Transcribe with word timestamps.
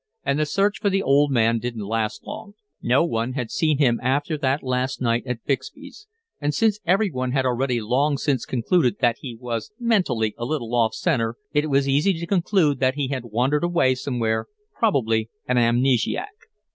And 0.23 0.39
the 0.39 0.47
search 0.47 0.79
for 0.79 0.89
the 0.89 1.03
old 1.03 1.29
man 1.31 1.59
didn't 1.59 1.85
last 1.85 2.25
long; 2.25 2.55
no 2.81 3.05
one 3.05 3.33
had 3.33 3.51
seen 3.51 3.77
him 3.77 3.99
after 4.01 4.35
that 4.35 4.63
last 4.63 4.99
night 4.99 5.21
at 5.27 5.45
Bixby's, 5.45 6.07
and, 6.39 6.55
since 6.55 6.79
everyone 6.87 7.33
had 7.33 7.45
already 7.45 7.79
long 7.79 8.17
since 8.17 8.43
concluded 8.43 8.95
that 9.01 9.17
he 9.19 9.35
was 9.39 9.69
mentally 9.79 10.33
a 10.39 10.45
little 10.45 10.73
off 10.73 10.95
center, 10.95 11.35
it 11.53 11.69
was 11.69 11.87
easy 11.87 12.13
to 12.13 12.25
conclude 12.25 12.79
that 12.79 12.95
he 12.95 13.09
had 13.09 13.25
wandered 13.25 13.63
away 13.63 13.93
somewhere, 13.93 14.47
probably 14.75 15.29
an 15.47 15.57
amnesiac. 15.57 16.31